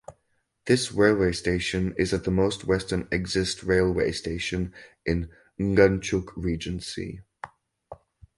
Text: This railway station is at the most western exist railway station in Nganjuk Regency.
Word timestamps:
This 0.65 0.91
railway 0.91 1.31
station 1.31 1.93
is 1.95 2.11
at 2.11 2.23
the 2.23 2.31
most 2.31 2.65
western 2.65 3.07
exist 3.11 3.61
railway 3.61 4.13
station 4.13 4.73
in 5.05 5.29
Nganjuk 5.59 6.31
Regency. 6.35 7.21